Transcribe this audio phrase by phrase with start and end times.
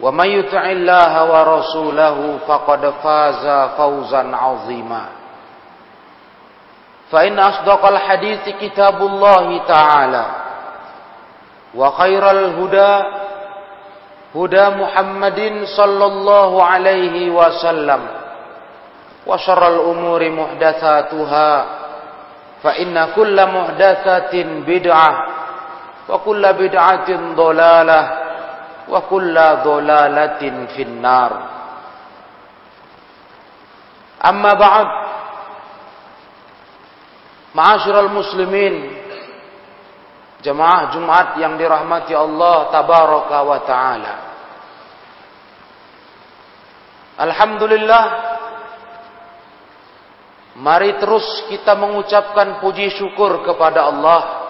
[0.00, 3.44] ومن يطع الله ورسوله فقد فاز
[3.76, 5.04] فوزا عظيما.
[7.12, 10.24] فإن أصدق الحديث كتاب الله تعالى
[11.74, 12.94] وخير الهدى
[14.34, 15.40] هدى محمد
[15.76, 18.00] صلى الله عليه وسلم
[19.26, 21.64] وشر الأمور محدثاتها
[22.62, 24.34] فإن كل محدثة
[24.66, 25.12] بدعة
[26.08, 28.00] وكل بدعة ضلالة
[28.88, 31.32] wa kulla dholalatin finnar.
[34.24, 34.88] Amma ba'd.
[37.54, 39.04] Ma'asyiral muslimin.
[40.44, 44.14] Jemaah Jumat yang dirahmati Allah tabaraka wa taala.
[47.20, 48.04] Alhamdulillah.
[50.54, 54.43] Mari terus kita mengucapkan puji syukur kepada Allah.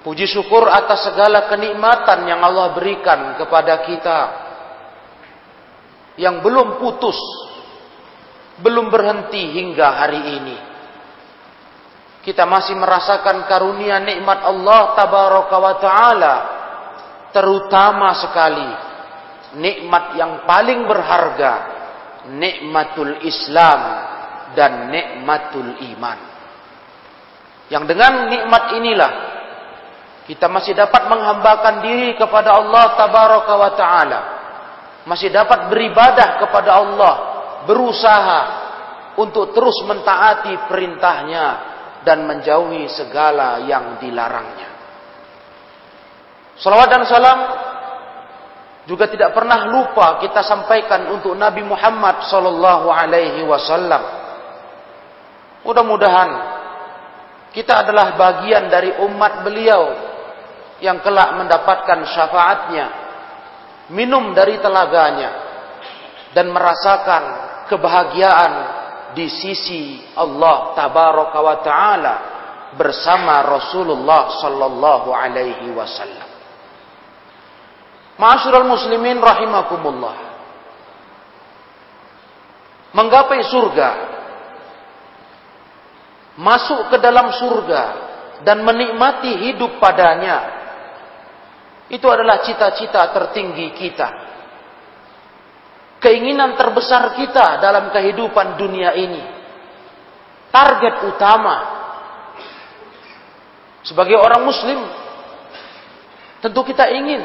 [0.00, 4.18] Puji syukur atas segala kenikmatan yang Allah berikan kepada kita
[6.16, 7.20] Yang belum putus
[8.60, 10.56] belum berhenti hingga hari ini.
[12.20, 16.34] Kita masih merasakan karunia nikmat Allah tabaraka wa taala
[17.32, 18.68] terutama sekali
[19.56, 21.52] nikmat yang paling berharga
[22.28, 23.80] nikmatul Islam
[24.52, 26.18] dan nikmatul iman.
[27.72, 29.12] Yang dengan nikmat inilah
[30.30, 34.20] kita masih dapat menghambakan diri kepada Allah tabaraka wa taala.
[35.02, 37.14] Masih dapat beribadah kepada Allah
[37.66, 38.40] berusaha
[39.18, 41.46] untuk terus mentaati perintahnya
[42.06, 44.70] dan menjauhi segala yang dilarangnya.
[46.62, 47.38] Salawat dan salam
[48.86, 54.02] juga tidak pernah lupa kita sampaikan untuk Nabi Muhammad sallallahu alaihi wasallam.
[55.66, 56.30] Mudah-mudahan
[57.50, 60.09] kita adalah bagian dari umat beliau
[60.80, 62.86] yang kelak mendapatkan syafaatnya,
[63.92, 65.30] minum dari telaganya
[66.32, 67.22] dan merasakan
[67.68, 68.52] kebahagiaan
[69.14, 72.14] di sisi Allah tabaraka wa taala
[72.74, 76.28] bersama Rasulullah sallallahu alaihi wasallam.
[78.20, 80.16] Ma'asyiral muslimin rahimakumullah.
[82.90, 83.90] Menggapai surga
[86.40, 87.82] masuk ke dalam surga
[88.46, 90.59] dan menikmati hidup padanya
[91.90, 94.30] itu adalah cita-cita tertinggi kita
[96.00, 99.22] keinginan terbesar kita dalam kehidupan dunia ini.
[100.50, 101.56] Target utama
[103.86, 104.82] sebagai orang muslim
[106.42, 107.22] tentu kita ingin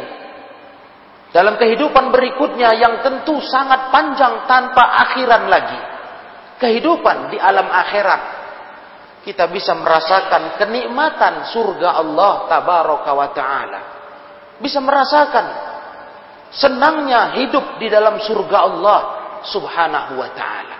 [1.34, 5.82] dalam kehidupan berikutnya yang tentu sangat panjang tanpa akhiran lagi.
[6.56, 8.22] Kehidupan di alam akhirat
[9.26, 13.95] kita bisa merasakan kenikmatan surga Allah tabaraka wa taala.
[14.60, 15.46] Bisa merasakan
[16.56, 19.00] senangnya hidup di dalam surga Allah
[19.44, 20.78] subhanahu wa ta'ala.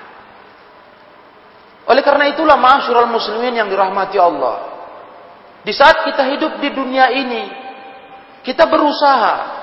[1.86, 4.58] Oleh karena itulah ma'asyiral muslimin yang dirahmati Allah.
[5.62, 7.44] Di saat kita hidup di dunia ini,
[8.42, 9.56] kita berusaha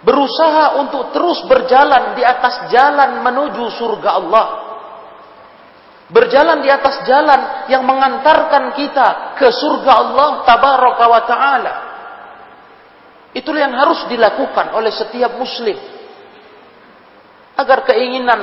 [0.00, 4.46] berusaha untuk terus berjalan di atas jalan menuju surga Allah.
[6.10, 11.74] Berjalan di atas jalan yang mengantarkan kita ke surga Allah tabaraka wa taala.
[13.30, 15.78] Itulah yang harus dilakukan oleh setiap muslim.
[17.54, 18.40] Agar keinginan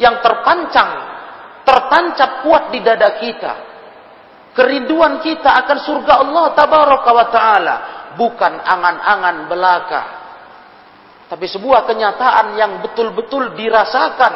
[0.00, 0.90] yang terpancang,
[1.66, 3.52] tertancap kuat di dada kita.
[4.52, 7.76] Kerinduan kita akan surga Allah tabaraka wa taala
[8.16, 10.02] bukan angan-angan belaka.
[11.32, 14.34] Tapi sebuah kenyataan yang betul-betul dirasakan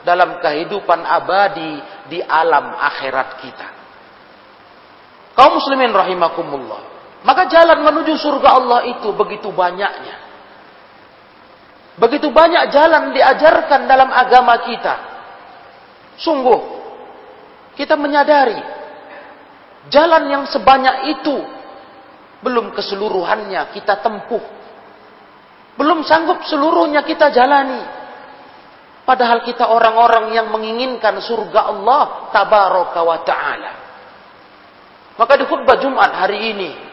[0.00, 1.76] dalam kehidupan abadi
[2.08, 3.68] di alam akhirat kita.
[5.36, 6.95] Kaum muslimin rahimakumullah.
[7.26, 10.16] Maka jalan menuju surga Allah itu begitu banyaknya.
[11.98, 14.94] Begitu banyak jalan diajarkan dalam agama kita.
[16.22, 16.60] Sungguh,
[17.74, 18.62] kita menyadari
[19.90, 21.36] jalan yang sebanyak itu
[22.46, 24.44] belum keseluruhannya kita tempuh.
[25.74, 27.82] Belum sanggup seluruhnya kita jalani.
[29.02, 33.72] Padahal kita orang-orang yang menginginkan surga Allah tabaraka wa ta'ala.
[35.16, 36.85] Maka di khutbah Jumat hari ini,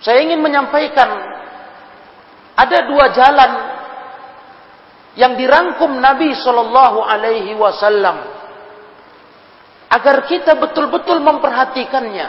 [0.00, 1.08] saya ingin menyampaikan
[2.56, 3.52] ada dua jalan
[5.16, 8.16] yang dirangkum Nabi Shallallahu Alaihi Wasallam
[9.90, 12.28] agar kita betul-betul memperhatikannya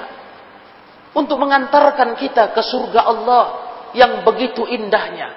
[1.16, 3.44] untuk mengantarkan kita ke surga Allah
[3.92, 5.36] yang begitu indahnya.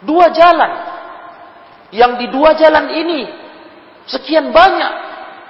[0.00, 0.72] Dua jalan
[1.92, 3.20] yang di dua jalan ini
[4.06, 4.92] sekian banyak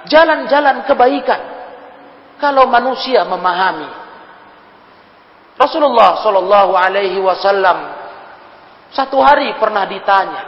[0.09, 1.41] jalan-jalan kebaikan
[2.41, 4.00] kalau manusia memahami
[5.61, 8.01] Rasulullah Shallallahu Alaihi Wasallam
[8.91, 10.43] satu hari pernah ditanya.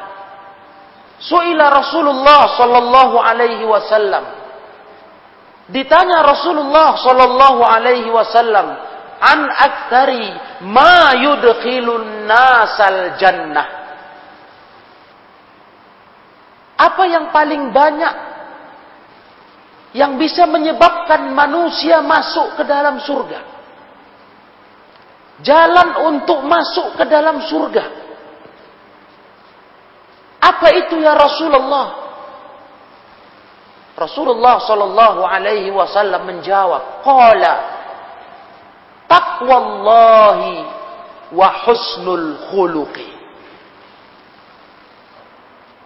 [1.23, 4.25] Suila Rasulullah Shallallahu Alaihi Wasallam.
[5.71, 8.67] Ditanya Rasulullah Shallallahu Alaihi Wasallam
[9.23, 10.27] an aktari
[10.67, 13.67] ma yudkhilun nasal jannah.
[16.75, 18.13] Apa yang paling banyak
[19.95, 23.52] yang bisa menyebabkan manusia masuk ke dalam surga?
[25.41, 27.85] Jalan untuk masuk ke dalam surga.
[30.43, 32.03] Apa itu ya Rasulullah?
[33.97, 37.53] Rasulullah sallallahu alaihi wasallam menjawab, "Qala
[39.09, 40.53] taqwallahi
[41.33, 43.09] wa husnul khuluqi."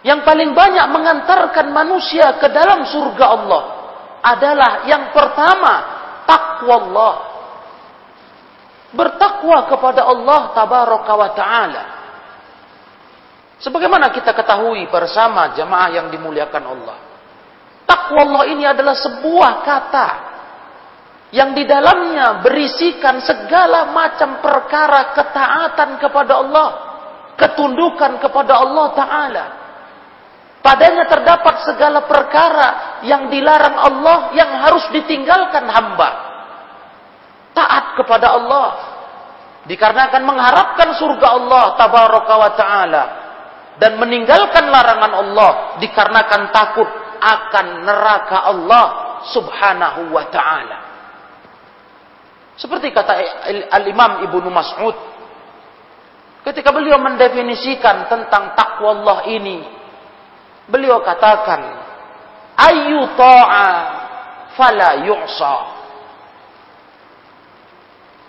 [0.06, 3.62] Yang paling banyak mengantarkan manusia ke dalam surga Allah
[4.22, 5.74] adalah yang pertama
[6.24, 7.12] takwa Allah
[8.92, 11.84] bertakwa kepada Allah tabaraka wa taala.
[13.58, 16.96] Sebagaimana kita ketahui bersama jemaah yang dimuliakan Allah.
[17.84, 20.08] Takwa Allah ini adalah sebuah kata
[21.34, 26.68] yang di dalamnya berisikan segala macam perkara ketaatan kepada Allah,
[27.34, 29.46] ketundukan kepada Allah taala.
[30.58, 36.27] Padanya terdapat segala perkara yang dilarang Allah yang harus ditinggalkan hamba
[37.58, 38.68] taat kepada Allah.
[39.66, 43.04] Dikarenakan mengharapkan surga Allah tabaraka wa taala.
[43.82, 45.50] Dan meninggalkan larangan Allah
[45.82, 46.88] dikarenakan takut
[47.18, 48.86] akan neraka Allah
[49.34, 50.78] subhanahu wa taala.
[52.58, 53.14] Seperti kata
[53.70, 54.96] al-Imam Ibnu Mas'ud
[56.42, 59.62] ketika beliau mendefinisikan tentang takwa Allah ini
[60.66, 61.60] beliau katakan
[62.58, 63.70] ayu ta'a
[64.58, 65.77] fala yu'sa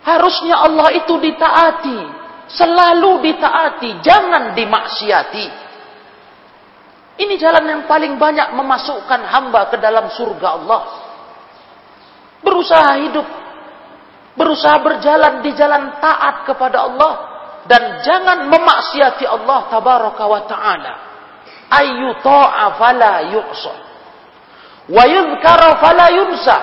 [0.10, 2.00] Harusnya Allah itu ditaati.
[2.50, 4.02] Selalu ditaati.
[4.02, 5.48] Jangan dimaksiati.
[7.20, 10.82] Ini jalan yang paling banyak memasukkan hamba ke dalam surga Allah.
[12.42, 13.28] Berusaha hidup.
[14.34, 17.14] Berusaha berjalan di jalan taat kepada Allah.
[17.70, 20.94] Dan jangan memaksiati Allah tabaraka wa ta'ala.
[21.70, 23.74] Ayu ta'a fala yuqsa.
[24.90, 26.58] Wa yudhkara fala yunsa.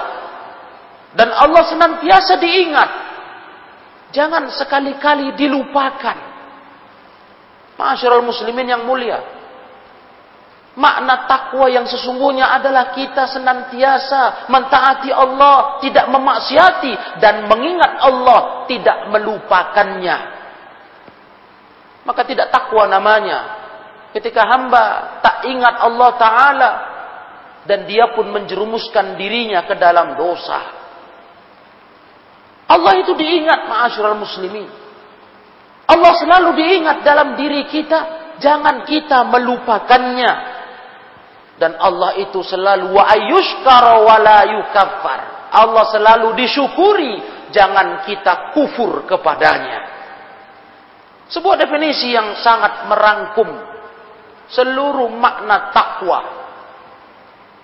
[1.15, 3.06] Dan Allah senantiasa diingat
[4.17, 6.17] Jangan sekali-kali dilupakan.
[7.77, 9.21] Masyarul muslimin yang mulia.
[10.77, 19.09] Makna takwa yang sesungguhnya adalah kita senantiasa mentaati Allah, tidak memaksiati dan mengingat Allah, tidak
[19.09, 20.17] melupakannya.
[22.05, 23.65] Maka tidak takwa namanya.
[24.13, 26.73] Ketika hamba tak ingat Allah Ta'ala
[27.65, 30.76] dan dia pun menjerumuskan dirinya ke dalam dosa.
[32.67, 34.67] Allah itu diingat ma'asyiral muslimin.
[35.87, 40.33] Allah selalu diingat dalam diri kita, jangan kita melupakannya.
[41.57, 45.21] Dan Allah itu selalu wa ayyushkara wa la yukaffar.
[45.55, 47.15] Allah selalu disyukuri,
[47.55, 49.95] jangan kita kufur kepadanya.
[51.31, 53.49] Sebuah definisi yang sangat merangkum
[54.51, 56.21] seluruh makna takwa.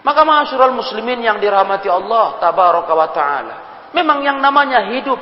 [0.03, 3.57] Maka ma'asyiral muslimin yang dirahmati Allah tabaraka wa taala.
[3.93, 5.21] Memang yang namanya hidup,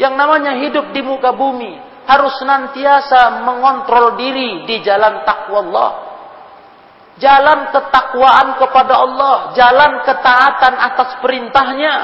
[0.00, 1.76] yang namanya hidup di muka bumi,
[2.08, 5.90] harus senantiasa mengontrol diri di jalan takwa Allah.
[7.20, 11.94] Jalan ketakwaan kepada Allah, jalan ketaatan atas perintahnya,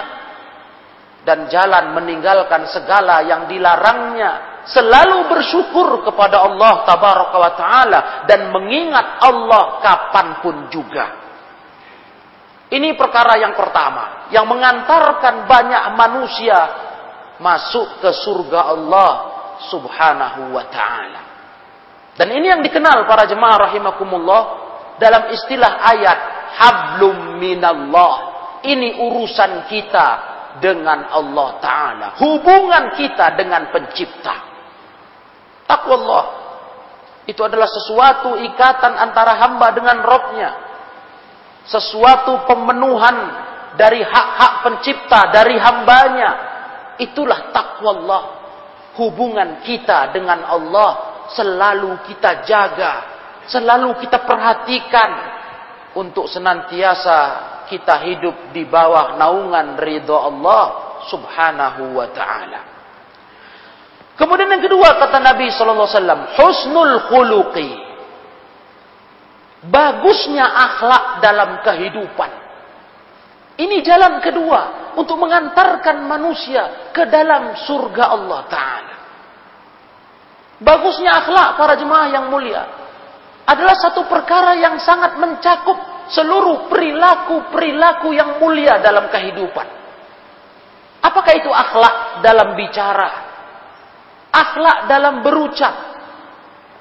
[1.25, 4.62] dan jalan meninggalkan segala yang dilarangnya.
[4.69, 11.17] Selalu bersyukur kepada Allah tabaraka wa ta'ala dan mengingat Allah kapan pun juga.
[12.68, 16.58] Ini perkara yang pertama yang mengantarkan banyak manusia
[17.40, 19.10] masuk ke surga Allah
[19.72, 21.22] subhanahu wa ta'ala.
[22.18, 24.42] Dan ini yang dikenal para jemaah rahimakumullah
[24.98, 26.18] dalam istilah ayat
[26.58, 28.37] hablum minallah.
[28.58, 30.08] Ini urusan kita
[30.58, 32.08] dengan Allah Ta'ala.
[32.18, 34.34] Hubungan kita dengan pencipta.
[35.62, 36.25] Takwa Allah.
[37.30, 40.50] Itu adalah sesuatu ikatan antara hamba dengan Robnya.
[41.68, 43.16] Sesuatu pemenuhan
[43.76, 46.30] dari hak-hak pencipta, dari hambanya.
[46.98, 48.22] Itulah takwa Allah
[48.98, 50.90] hubungan kita dengan Allah
[51.30, 52.94] selalu kita jaga,
[53.46, 55.10] selalu kita perhatikan
[55.94, 57.16] untuk senantiasa
[57.70, 60.64] kita hidup di bawah naungan ridho Allah
[61.06, 62.60] Subhanahu wa taala.
[64.18, 67.88] Kemudian yang kedua kata Nabi wasallam, husnul khuluqi.
[69.67, 72.31] Bagusnya akhlak dalam kehidupan.
[73.59, 78.97] Ini jalan kedua untuk mengantarkan manusia ke dalam surga Allah Ta'ala.
[80.62, 82.62] Bagusnya akhlak para jemaah yang mulia
[83.47, 85.75] adalah satu perkara yang sangat mencakup
[86.11, 89.67] seluruh perilaku-perilaku yang mulia dalam kehidupan.
[91.03, 93.11] Apakah itu akhlak dalam bicara?
[94.35, 95.75] Akhlak dalam berucap?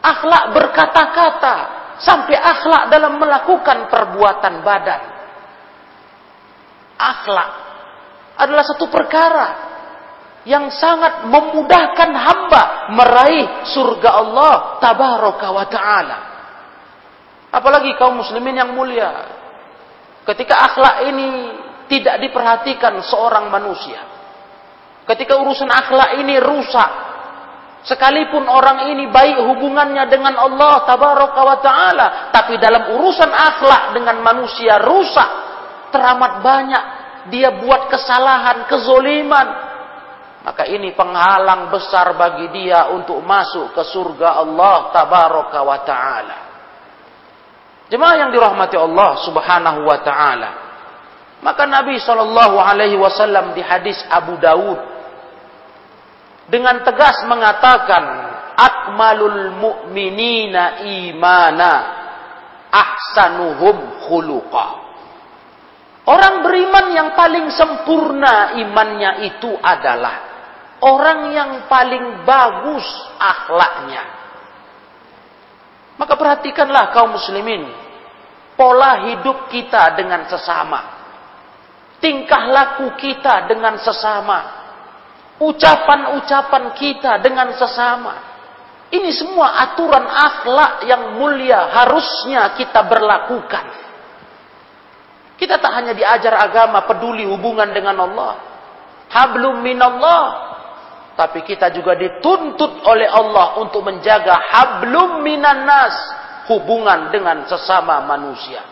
[0.02, 1.77] Akhlak berkata-kata?
[1.98, 5.18] Sampai akhlak dalam melakukan perbuatan badan?
[6.98, 7.50] akhlak
[8.38, 9.48] adalah satu perkara
[10.46, 12.64] yang sangat memudahkan hamba
[12.94, 16.20] meraih surga Allah tabaraka wa taala.
[17.54, 19.28] Apalagi kaum muslimin yang mulia.
[20.28, 21.28] Ketika akhlak ini
[21.88, 24.04] tidak diperhatikan seorang manusia.
[25.08, 26.92] Ketika urusan akhlak ini rusak.
[27.86, 34.18] Sekalipun orang ini baik hubungannya dengan Allah tabaraka wa taala, tapi dalam urusan akhlak dengan
[34.26, 35.30] manusia rusak,
[35.94, 36.84] teramat banyak
[37.30, 39.48] dia buat kesalahan, kezoliman.
[40.48, 46.38] Maka ini penghalang besar bagi dia untuk masuk ke surga Allah tabaraka wa ta'ala.
[47.92, 50.52] Jemaah yang dirahmati Allah subhanahu wa ta'ala.
[51.44, 54.97] Maka Nabi sallallahu alaihi wasallam di hadis Abu Dawud
[56.48, 58.04] dengan tegas mengatakan
[58.56, 61.72] akmalul mu'minina imana
[62.72, 64.68] ahsanuhum khuluqa.
[66.08, 70.16] Orang beriman yang paling sempurna imannya itu adalah
[70.80, 72.88] orang yang paling bagus
[73.20, 74.04] akhlaknya.
[76.00, 77.68] Maka perhatikanlah kaum muslimin
[78.58, 80.96] pola hidup kita dengan sesama.
[82.02, 84.57] Tingkah laku kita dengan sesama.
[85.38, 88.38] Ucapan-ucapan kita dengan sesama.
[88.88, 93.66] Ini semua aturan akhlak yang mulia harusnya kita berlakukan.
[95.38, 98.34] Kita tak hanya diajar agama peduli hubungan dengan Allah.
[99.12, 100.48] Hablum minallah.
[101.14, 105.94] Tapi kita juga dituntut oleh Allah untuk menjaga hablum minannas.
[106.48, 108.64] Hubungan dengan sesama manusia.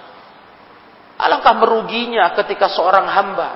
[1.19, 3.49] Alangkah meruginya ketika seorang hamba.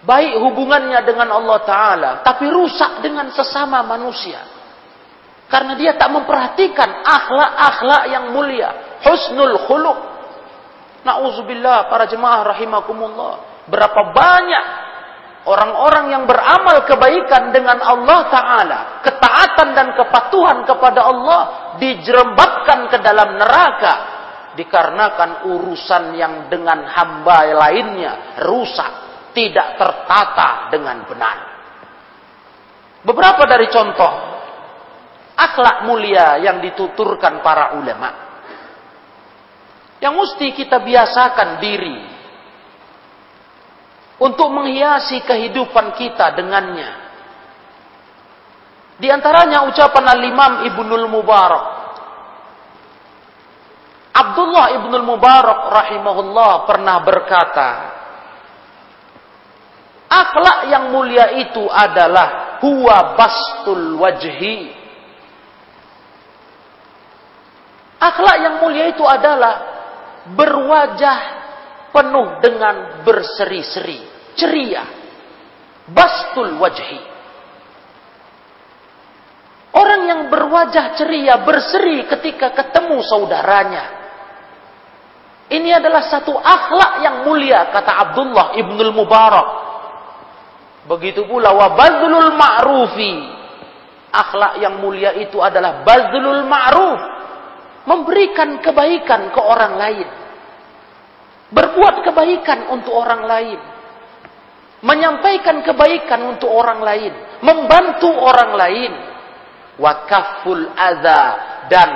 [0.00, 2.10] Baik hubungannya dengan Allah Ta'ala.
[2.24, 4.40] Tapi rusak dengan sesama manusia.
[5.50, 9.00] Karena dia tak memperhatikan akhlak-akhlak yang mulia.
[9.04, 10.10] Husnul khuluq
[11.00, 13.64] Nauzubillah para jemaah rahimakumullah.
[13.72, 14.64] Berapa banyak
[15.48, 18.80] orang-orang yang beramal kebaikan dengan Allah Ta'ala.
[19.00, 21.40] Ketaatan dan kepatuhan kepada Allah
[21.80, 23.94] dijerembabkan ke dalam neraka.
[24.50, 29.09] Dikarenakan urusan yang dengan hamba lainnya rusak.
[29.30, 31.38] Tidak tertata dengan benar.
[33.06, 34.12] Beberapa dari contoh
[35.40, 38.30] akhlak mulia yang dituturkan para ulama
[40.00, 41.98] yang mesti kita biasakan diri
[44.20, 47.08] untuk menghiasi kehidupan kita dengannya.
[49.00, 51.66] Di antaranya ucapan Al-Imam Ibnul Mubarak.
[54.12, 57.68] Abdullah Ibnul Mubarak rahimahullah pernah berkata,
[60.10, 64.74] Akhlak yang mulia itu adalah huwa bastul wajhi.
[68.02, 69.54] Akhlak yang mulia itu adalah
[70.34, 71.18] berwajah
[71.94, 74.02] penuh dengan berseri-seri,
[74.34, 74.82] ceria.
[75.86, 77.10] Bastul wajhi.
[80.10, 83.84] yang berwajah ceria, berseri ketika ketemu saudaranya.
[85.50, 89.69] Ini adalah satu akhlak yang mulia, kata Abdullah ibnul Mubarak.
[90.90, 93.38] Begitu pula wabadlul ma'rufi.
[94.10, 97.00] Akhlak yang mulia itu adalah bazlul ma'ruf.
[97.86, 100.08] Memberikan kebaikan ke orang lain.
[101.54, 103.60] Berbuat kebaikan untuk orang lain.
[104.82, 107.14] Menyampaikan kebaikan untuk orang lain.
[107.38, 108.92] Membantu orang lain.
[109.78, 111.22] Wakaful adha.
[111.70, 111.90] Dan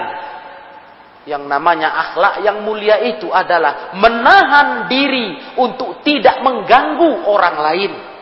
[1.26, 8.13] yang namanya akhlak yang mulia itu adalah menahan diri untuk tidak mengganggu orang lain.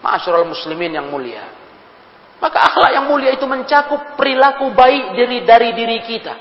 [0.00, 1.44] Ma'asyiral muslimin yang mulia.
[2.40, 6.34] Maka akhlak yang mulia itu mencakup perilaku baik dari dari diri kita.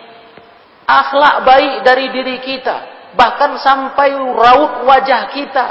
[0.87, 2.77] Akhlak baik dari diri kita.
[3.19, 5.67] Bahkan sampai raut wajah kita.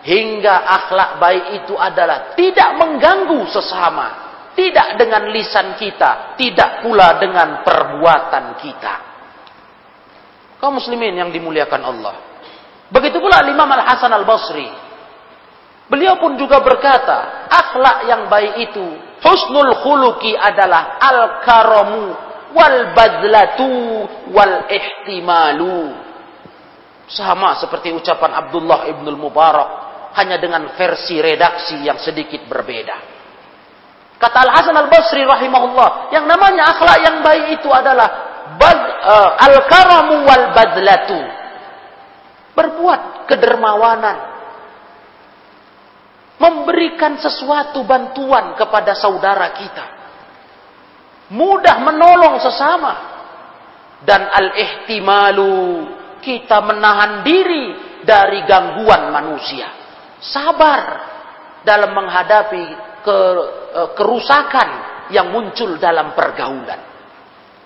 [0.00, 4.08] Hingga akhlak baik itu adalah tidak mengganggu sesama.
[4.58, 6.34] Tidak dengan lisan kita.
[6.34, 8.94] Tidak pula dengan perbuatan kita.
[10.58, 12.14] Kaum muslimin yang dimuliakan Allah.
[12.90, 14.89] Begitu pula Imam Al-Hasan Al-Basri
[15.90, 18.86] beliau pun juga berkata akhlak yang baik itu
[19.20, 22.14] husnul khuluqi adalah al-karamu
[22.54, 26.10] wal badlatu wal ihtimalu
[27.10, 29.90] sama seperti ucapan Abdullah ibnul Mubarak.
[30.10, 32.98] Hanya dengan versi redaksi yang sedikit berbeda.
[34.18, 36.10] Kata Al-Hasan Al-Basri rahimahullah.
[36.10, 38.08] Yang namanya akhlak yang baik itu adalah
[38.58, 41.20] uh, al-karamu wal badlatu.
[42.58, 44.29] Berbuat kedermawanan.
[46.50, 49.86] Memberikan sesuatu bantuan kepada saudara kita.
[51.30, 52.94] Mudah menolong sesama.
[54.02, 55.86] Dan al-ihtimalu
[56.18, 57.64] kita menahan diri
[58.02, 59.68] dari gangguan manusia.
[60.18, 60.82] Sabar
[61.62, 62.64] dalam menghadapi
[63.04, 63.18] ke,
[63.72, 64.68] e, kerusakan
[65.12, 66.80] yang muncul dalam pergaulan.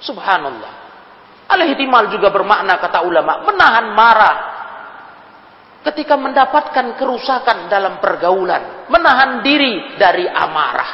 [0.03, 0.73] Subhanallah.
[1.51, 4.37] Al-ihtimal juga bermakna kata ulama menahan marah
[5.85, 10.91] ketika mendapatkan kerusakan dalam pergaulan, menahan diri dari amarah.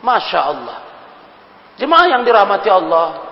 [0.00, 0.78] Masya Allah.
[1.76, 3.30] Jemaah yang dirahmati Allah,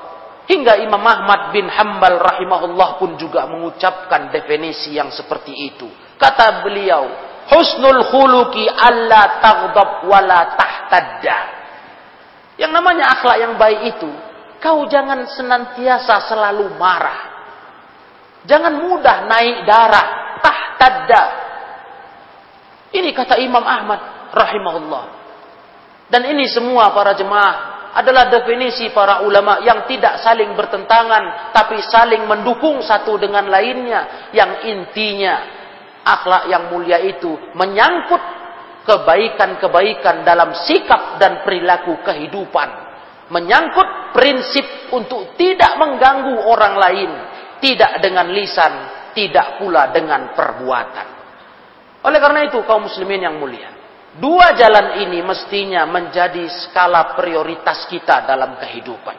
[0.49, 5.85] Hingga Imam Ahmad bin Hambal rahimahullah pun juga mengucapkan definisi yang seperti itu.
[6.17, 7.05] Kata beliau,
[7.53, 11.39] husnul khuluki alla taghdab wala tahtadda.
[12.57, 14.09] Yang namanya akhlak yang baik itu,
[14.65, 17.21] kau jangan senantiasa selalu marah.
[18.49, 20.09] Jangan mudah naik darah,
[20.79, 21.23] tahtadda.
[22.95, 25.05] Ini kata Imam Ahmad rahimahullah.
[26.09, 32.25] Dan ini semua para jemaah adalah definisi para ulama yang tidak saling bertentangan tapi saling
[32.25, 35.35] mendukung satu dengan lainnya yang intinya
[36.07, 38.21] akhlak yang mulia itu menyangkut
[38.89, 42.69] kebaikan-kebaikan dalam sikap dan perilaku kehidupan
[43.29, 47.11] menyangkut prinsip untuk tidak mengganggu orang lain
[47.61, 51.09] tidak dengan lisan tidak pula dengan perbuatan
[52.07, 53.79] oleh karena itu kaum muslimin yang mulia
[54.19, 59.15] Dua jalan ini mestinya menjadi skala prioritas kita dalam kehidupan.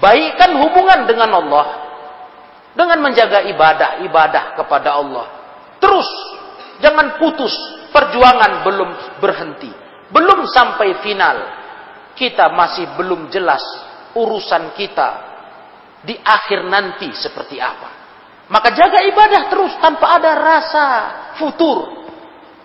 [0.00, 1.66] Baikkan hubungan dengan Allah
[2.72, 5.26] dengan menjaga ibadah-ibadah kepada Allah.
[5.76, 6.08] Terus
[6.80, 7.52] jangan putus,
[7.92, 9.72] perjuangan belum berhenti.
[10.08, 11.38] Belum sampai final.
[12.16, 13.60] Kita masih belum jelas
[14.16, 15.08] urusan kita
[16.00, 18.01] di akhir nanti seperti apa.
[18.50, 20.86] Maka jaga ibadah terus tanpa ada rasa
[21.38, 22.06] futur,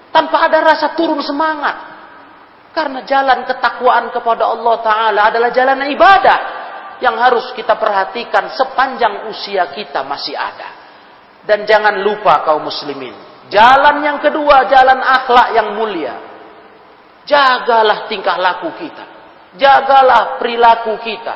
[0.10, 1.98] tanpa ada rasa turun semangat.
[2.74, 6.40] Karena jalan ketakwaan kepada Allah Ta'ala adalah jalan ibadah.
[6.98, 10.70] Yang harus kita perhatikan sepanjang usia kita masih ada.
[11.46, 13.14] Dan jangan lupa kaum muslimin.
[13.50, 16.16] Jalan yang kedua, jalan akhlak yang mulia.
[17.26, 19.06] Jagalah tingkah laku kita.
[19.58, 21.36] Jagalah perilaku kita.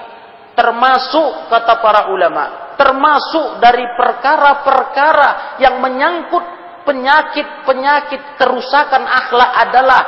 [0.53, 2.60] Termasuk kata para ulama.
[2.79, 10.01] Termasuk dari perkara-perkara yang menyangkut penyakit-penyakit kerusakan akhlak adalah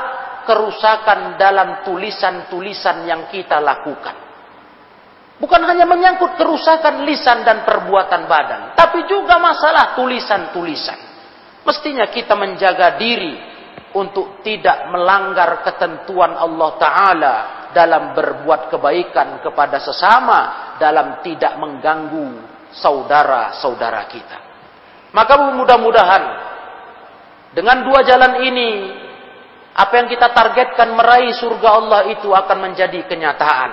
[0.43, 4.15] kerusakan dalam tulisan-tulisan yang kita lakukan.
[5.39, 10.99] Bukan hanya menyangkut kerusakan lisan dan perbuatan badan, tapi juga masalah tulisan-tulisan.
[11.63, 13.39] Mestinya kita menjaga diri
[13.95, 17.35] untuk tidak melanggar ketentuan Allah Ta'ala
[17.73, 20.39] dalam berbuat kebaikan kepada sesama,
[20.77, 24.39] dalam tidak mengganggu saudara-saudara kita.
[25.13, 26.23] Maka mudah-mudahan
[27.53, 28.69] dengan dua jalan ini,
[29.77, 33.71] apa yang kita targetkan meraih surga Allah itu akan menjadi kenyataan.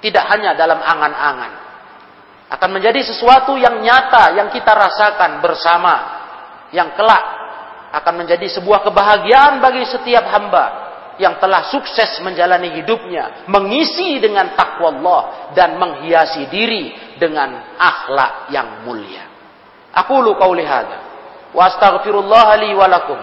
[0.00, 1.52] Tidak hanya dalam angan-angan.
[2.52, 5.94] Akan menjadi sesuatu yang nyata, yang kita rasakan bersama.
[6.72, 7.24] Yang kelak
[7.96, 10.85] akan menjadi sebuah kebahagiaan bagi setiap hamba.
[11.16, 15.20] Yang telah sukses menjalani hidupnya mengisi dengan takwa Allah
[15.56, 19.24] dan menghiasi diri dengan akhlak yang mulia.
[19.96, 21.00] Aku lu qauli hadza
[21.56, 23.20] wa astaghfirullah li wa lakum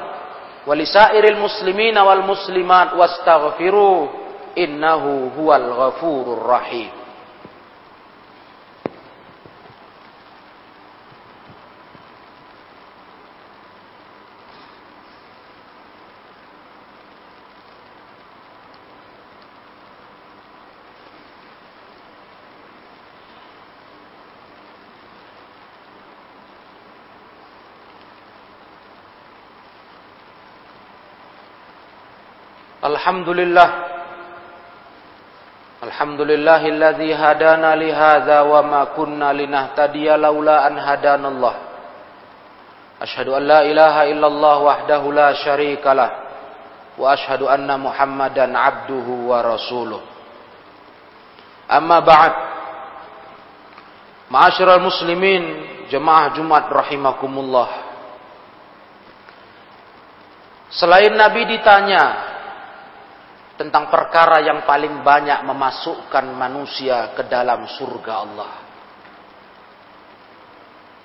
[0.64, 4.10] wa lisairil muslimina wal muslimat wastaghfiru
[4.58, 7.03] innahu huwal ghafurur rahim.
[33.04, 33.70] الحمد لله
[35.84, 41.56] الحمد لله الذي هدانا لهذا وما كنا لنهتدي لولا أن هدانا الله
[43.04, 46.12] أشهد أن لا إله إلا الله وحده لا شريك له
[46.98, 50.02] وأشهد أن محمدا عبده ورسوله
[51.72, 52.34] أما بعد
[54.32, 55.44] معاشر المسلمين
[55.92, 57.68] جماعة جمعة رحمكم الله
[60.74, 62.33] Selain Nabi ditanya
[63.54, 68.54] tentang perkara yang paling banyak memasukkan manusia ke dalam surga Allah.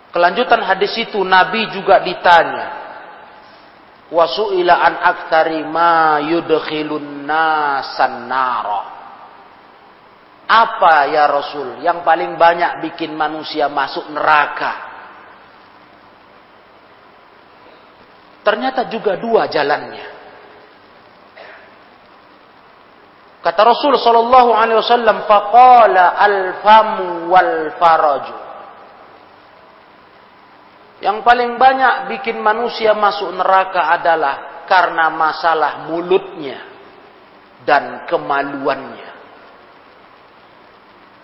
[0.09, 2.69] Kelanjutan hadis itu Nabi juga ditanya,
[4.09, 8.97] wasu'ila an aktari ma yudkhilun nasan nara.
[10.49, 14.89] Apa ya Rasul yang paling banyak bikin manusia masuk neraka?
[18.41, 20.18] Ternyata juga dua jalannya.
[23.49, 28.37] Kata Rasul sallallahu alaihi wasallam, "Faqala al-famu wal faraju."
[31.01, 36.61] Yang paling banyak bikin manusia masuk neraka adalah karena masalah mulutnya
[37.65, 39.11] dan kemaluannya.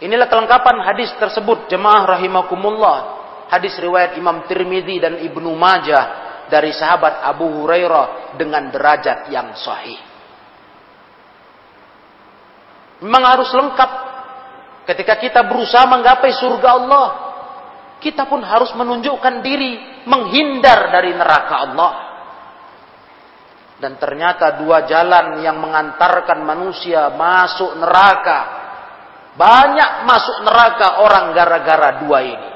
[0.01, 2.99] Inilah kelengkapan hadis tersebut, jemaah rahimakumullah.
[3.53, 6.05] Hadis riwayat Imam Tirmidzi dan Ibnu Majah
[6.49, 10.14] dari sahabat Abu Hurairah dengan derajat yang sahih.
[13.03, 13.91] Memang harus lengkap.
[14.85, 17.07] Ketika kita berusaha menggapai surga Allah,
[18.05, 21.93] kita pun harus menunjukkan diri menghindar dari neraka Allah.
[23.81, 28.63] Dan ternyata dua jalan yang mengantarkan manusia masuk neraka.
[29.35, 32.51] Banyak masuk neraka orang gara-gara dua ini.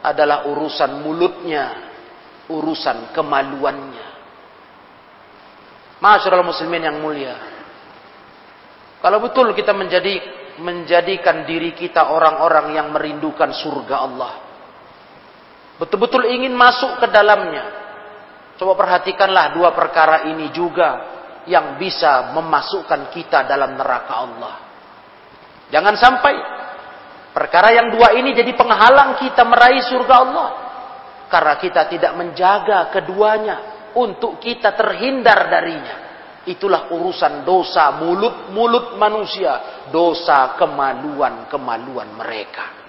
[0.00, 1.64] Adalah urusan mulutnya,
[2.46, 4.08] urusan kemaluannya.
[6.00, 7.59] Masyarakat muslimin yang mulia.
[9.00, 14.32] Kalau betul kita menjadi menjadikan diri kita orang-orang yang merindukan surga Allah.
[15.80, 17.80] Betul-betul ingin masuk ke dalamnya.
[18.60, 21.08] Coba perhatikanlah dua perkara ini juga
[21.48, 24.54] yang bisa memasukkan kita dalam neraka Allah.
[25.72, 26.34] Jangan sampai
[27.32, 30.48] perkara yang dua ini jadi penghalang kita meraih surga Allah.
[31.32, 33.56] Karena kita tidak menjaga keduanya
[33.96, 36.09] untuk kita terhindar darinya.
[36.48, 42.80] Itulah urusan dosa mulut-mulut manusia, dosa kemaluan-kemaluan mereka.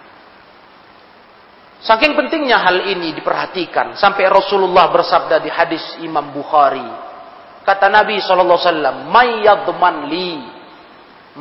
[1.82, 6.86] Saking pentingnya hal ini diperhatikan sampai Rasulullah bersabda di hadis Imam Bukhari.
[7.66, 10.32] Kata Nabi sallallahu alaihi wasallam, "May yadman li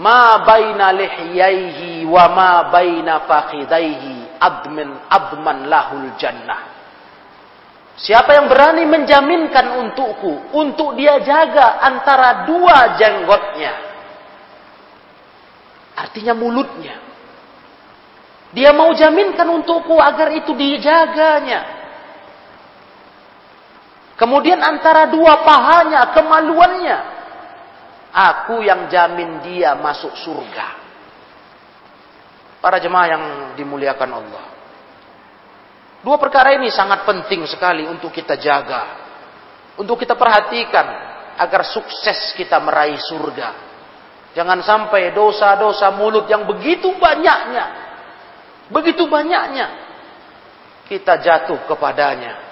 [0.01, 6.80] ma baina lihyaihi wa ma baina fakhidaihi admin adman lahul jannah."
[8.01, 13.75] Siapa yang berani menjaminkan untukku untuk dia jaga antara dua jenggotnya?
[16.01, 16.97] Artinya mulutnya.
[18.57, 21.79] Dia mau jaminkan untukku agar itu dijaganya.
[24.17, 26.99] Kemudian antara dua pahanya, kemaluannya.
[28.11, 30.77] Aku yang jamin dia masuk surga.
[32.65, 33.25] Para jemaah yang
[33.61, 34.45] dimuliakan Allah.
[36.01, 38.83] Dua perkara ini sangat penting sekali untuk kita jaga.
[39.77, 40.87] Untuk kita perhatikan
[41.37, 43.69] agar sukses kita meraih surga.
[44.33, 47.65] Jangan sampai dosa-dosa mulut yang begitu banyaknya.
[48.73, 49.67] Begitu banyaknya.
[50.89, 52.49] Kita jatuh kepadanya.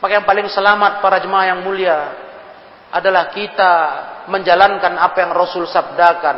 [0.00, 1.98] Maka yang paling selamat para jemaah yang mulia
[2.92, 3.72] adalah kita
[4.32, 6.36] menjalankan apa yang Rasul sabdakan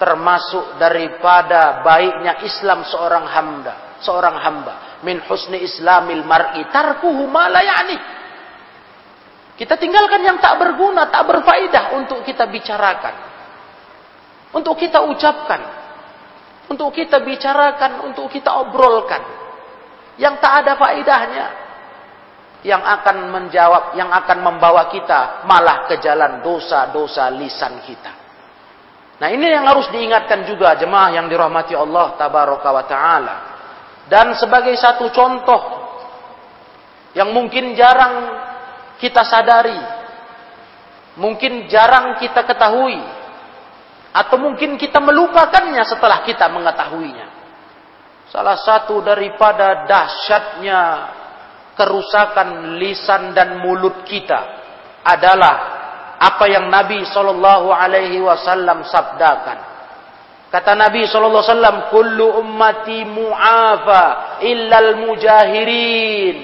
[0.00, 7.62] termasuk daripada baiknya Islam seorang hamba, seorang hamba min husni islamil mar'i tarkuhu ma la
[7.62, 7.98] ya'ni.
[9.58, 13.14] Kita tinggalkan yang tak berguna, tak berfaedah untuk kita bicarakan.
[14.56, 15.60] Untuk kita ucapkan.
[16.66, 19.22] Untuk kita bicarakan, untuk kita obrolkan.
[20.16, 21.46] Yang tak ada faedahnya.
[22.62, 28.12] yang akan menjawab, yang akan membawa kita malah ke jalan dosa-dosa lisan kita.
[29.18, 33.36] Nah ini yang harus diingatkan juga jemaah yang dirahmati Allah tabaraka wa ta'ala.
[34.10, 35.62] Dan sebagai satu contoh
[37.12, 38.14] yang mungkin jarang
[38.98, 39.78] kita sadari,
[41.18, 42.98] mungkin jarang kita ketahui,
[44.12, 47.28] atau mungkin kita melupakannya setelah kita mengetahuinya.
[48.32, 50.80] Salah satu daripada dahsyatnya
[51.76, 54.40] kerusakan lisan dan mulut kita
[55.04, 55.54] adalah
[56.16, 59.71] apa yang Nabi Shallallahu Alaihi Wasallam sabdakan.
[60.52, 64.04] Kata Nabi Shallallahu Alaihi Wasallam, "Kullu ummati mu'afa
[64.44, 66.36] illal mujahirin."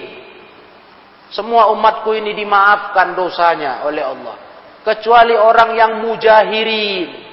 [1.29, 4.37] Semua umatku ini dimaafkan dosanya oleh Allah,
[4.81, 7.29] kecuali orang yang mujahirin.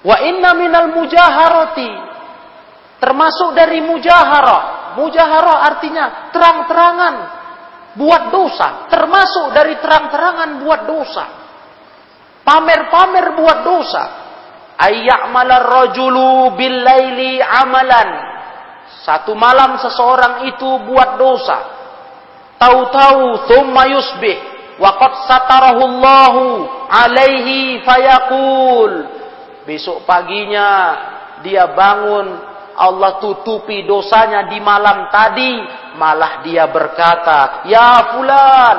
[0.00, 1.90] Wa inna minal mujaharati
[2.96, 7.14] termasuk dari mujaharah Mujaharah artinya terang-terangan
[8.00, 8.88] buat dosa.
[8.88, 11.24] Termasuk dari terang-terangan buat dosa.
[12.40, 14.04] Pamer-pamer buat dosa.
[14.76, 18.08] Ayya'malar rajulu billaili amalan.
[19.04, 21.58] Satu malam seseorang itu buat dosa.
[22.60, 24.36] Tahu-tahu thumma yusbih.
[24.76, 26.44] Waqad satarahullahu
[26.92, 28.92] alaihi fayaqul.
[29.64, 30.68] Besok paginya
[31.40, 35.64] dia bangun Allah tutupi dosanya di malam tadi,
[35.96, 38.76] malah dia berkata, "Ya fulan,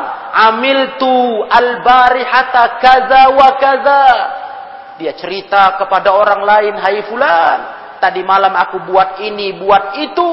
[0.53, 4.05] amiltu al-barihata kaza wa kaza."
[4.97, 7.59] Dia cerita kepada orang lain, "Hai fulan,
[8.01, 10.31] tadi malam aku buat ini, buat itu."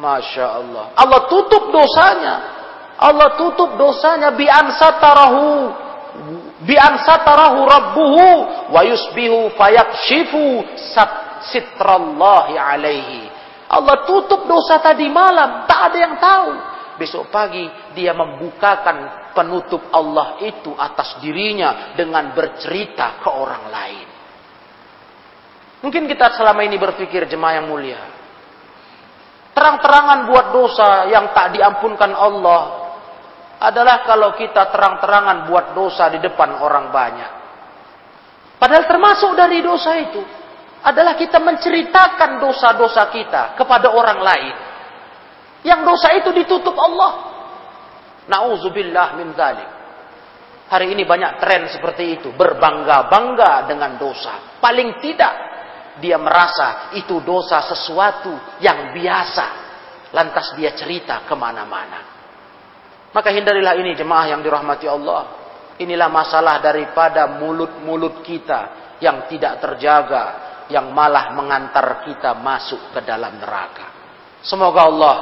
[0.00, 0.84] Masya Allah.
[0.96, 2.34] Allah tutup dosanya.
[3.00, 5.72] Allah tutup dosanya bi ansatarahu
[6.68, 8.26] bi ansatarahu rabbuhu
[8.76, 10.68] wa yusbihu fayakshifu
[11.48, 13.22] sitrallahi alaihi.
[13.70, 16.50] Allah tutup dosa tadi malam, tak ada yang tahu.
[16.98, 24.08] Besok pagi dia membukakan penutup Allah itu atas dirinya dengan bercerita ke orang lain.
[25.80, 28.00] Mungkin kita selama ini berpikir jemaah yang mulia.
[29.56, 32.62] Terang-terangan buat dosa yang tak diampunkan Allah
[33.60, 37.32] adalah kalau kita terang-terangan buat dosa di depan orang banyak.
[38.60, 40.20] Padahal termasuk dari dosa itu
[40.80, 44.54] adalah kita menceritakan dosa-dosa kita kepada orang lain.
[45.60, 47.29] Yang dosa itu ditutup Allah.
[48.30, 49.70] Nauzubillah min dzalik.
[50.70, 54.62] Hari ini banyak tren seperti itu, berbangga-bangga dengan dosa.
[54.62, 55.34] Paling tidak
[55.98, 58.30] dia merasa itu dosa sesuatu
[58.62, 59.46] yang biasa.
[60.14, 62.06] Lantas dia cerita ke mana-mana.
[63.10, 65.22] Maka hindarilah ini jemaah yang dirahmati Allah.
[65.82, 70.24] Inilah masalah daripada mulut-mulut kita yang tidak terjaga,
[70.70, 73.86] yang malah mengantar kita masuk ke dalam neraka.
[74.46, 75.16] Semoga Allah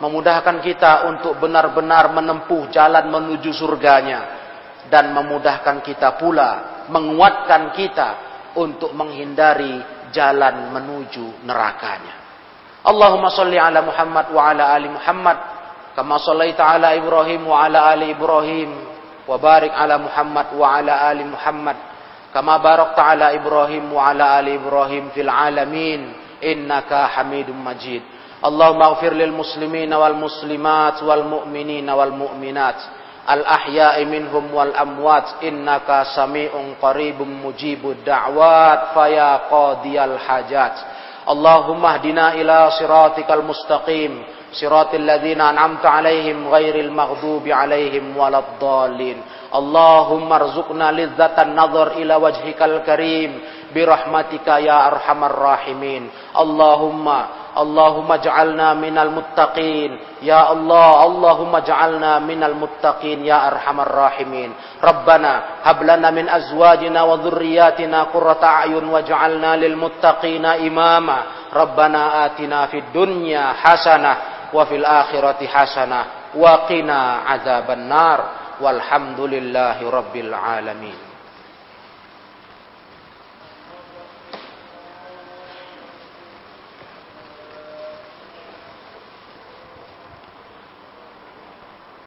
[0.00, 4.20] memudahkan kita untuk benar-benar menempuh jalan menuju surganya
[4.92, 8.08] dan memudahkan kita pula menguatkan kita
[8.56, 9.82] untuk menghindari
[10.14, 12.14] jalan menuju nerakanya.
[12.86, 15.38] Allahumma salli ala Muhammad wa ala ali Muhammad
[15.98, 18.70] kama sallaita ala Ibrahim wa ala ali Ibrahim
[19.26, 21.74] wa barik ala Muhammad wa ala ali Muhammad
[22.30, 28.15] kama barakta ala Ibrahim wa ala ali Ibrahim fil alamin innaka Hamidum Majid.
[28.46, 32.80] اللهم اغفر للمسلمين والمسلمات والمؤمنين والمؤمنات
[33.30, 36.50] الأحياء منهم والأموات إنك سميع
[36.82, 40.72] قريب مجيب الدعوات فيا قاضي الحاجات
[41.28, 44.12] اللهم اهدنا إلى صراطك المستقيم
[44.52, 49.18] صراط الذين أنعمت عليهم غير المغضوب عليهم ولا الضالين
[49.54, 53.30] اللهم ارزقنا لذة النظر إلى وجهك الكريم
[53.74, 57.06] برحمتك يا أرحم الراحمين اللهم
[57.58, 59.98] اللهم اجعلنا من المتقين.
[60.22, 64.50] يا الله اللهم اجعلنا من المتقين يا أرحم الراحمين.
[64.84, 65.32] ربنا
[65.64, 71.18] هب لنا من أزواجنا وذرياتنا قرة أعين واجعلنا للمتقين إماما.
[71.54, 74.12] ربنا آتنا في الدنيا حسنة
[74.52, 76.00] وفي الآخرة حسنة
[76.36, 78.20] وقنا عذاب النار.
[78.60, 81.05] walhamdulillahi rabbil alamin